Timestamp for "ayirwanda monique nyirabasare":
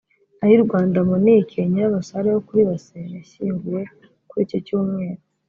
0.43-2.27